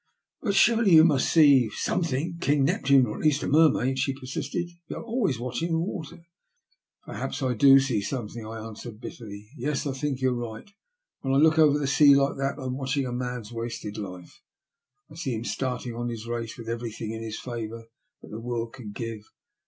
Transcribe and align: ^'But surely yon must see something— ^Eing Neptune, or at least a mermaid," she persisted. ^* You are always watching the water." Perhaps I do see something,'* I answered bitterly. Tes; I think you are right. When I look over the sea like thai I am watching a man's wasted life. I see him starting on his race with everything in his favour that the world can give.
^'But 0.43 0.55
surely 0.55 0.93
yon 0.95 1.05
must 1.05 1.31
see 1.31 1.69
something— 1.69 2.37
^Eing 2.39 2.63
Neptune, 2.63 3.05
or 3.05 3.19
at 3.19 3.23
least 3.23 3.43
a 3.43 3.47
mermaid," 3.47 3.99
she 3.99 4.15
persisted. 4.19 4.65
^* 4.67 4.69
You 4.87 4.95
are 4.97 5.03
always 5.03 5.37
watching 5.39 5.73
the 5.73 5.77
water." 5.79 6.23
Perhaps 7.05 7.43
I 7.43 7.53
do 7.53 7.79
see 7.79 8.01
something,'* 8.01 8.43
I 8.43 8.57
answered 8.65 8.99
bitterly. 8.99 9.49
Tes; 9.59 9.85
I 9.85 9.91
think 9.93 10.19
you 10.19 10.29
are 10.31 10.53
right. 10.53 10.67
When 11.19 11.35
I 11.35 11.37
look 11.37 11.59
over 11.59 11.77
the 11.77 11.85
sea 11.85 12.15
like 12.15 12.37
thai 12.37 12.59
I 12.59 12.65
am 12.65 12.77
watching 12.77 13.05
a 13.05 13.11
man's 13.13 13.51
wasted 13.51 13.99
life. 13.99 14.41
I 15.11 15.13
see 15.13 15.35
him 15.35 15.43
starting 15.45 15.93
on 15.93 16.09
his 16.09 16.25
race 16.25 16.57
with 16.57 16.67
everything 16.67 17.11
in 17.11 17.21
his 17.21 17.39
favour 17.39 17.85
that 18.23 18.31
the 18.31 18.41
world 18.41 18.73
can 18.73 18.93
give. 18.93 19.21